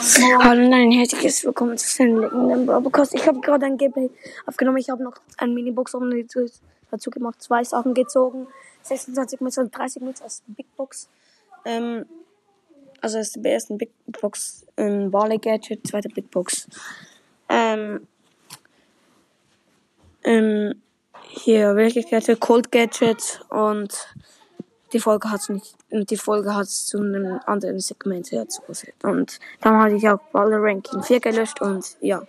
[0.00, 3.16] Hallo und ein herzliches Willkommen zu Sendungen Broadcast.
[3.16, 4.08] Ich habe gerade ein Gameplay
[4.46, 4.78] aufgenommen.
[4.78, 5.96] Ich habe noch ein Minibox
[6.88, 8.46] dazu gemacht, zwei Sachen gezogen.
[8.82, 11.08] 26 Münzen und 30 Münzen als Big Box.
[11.64, 12.06] Ähm,
[13.00, 13.90] also das ist die erste Big
[14.20, 16.68] Box ähm, Barley Gadget, zweite Big Box.
[17.48, 18.06] Ähm,
[20.22, 20.80] ähm,
[21.28, 24.14] hier Wirklichkeit, Cold Gadget und
[24.92, 29.04] die Folge hat nicht, die Folge hat zu einem anderen Segment herzugeführt.
[29.04, 32.22] Und dann hatte ich auch Baller Ranking 4 gelöscht und ja.